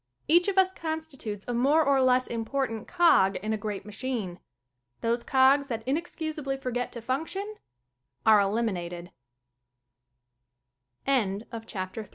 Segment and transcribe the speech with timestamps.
[0.27, 4.39] Each of us constitutes a more or less impor tant cog in a great machine.
[5.01, 7.57] Those cogs that inexcusably forget to function
[8.25, 9.07] are el